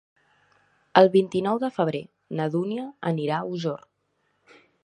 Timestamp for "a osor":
3.43-3.89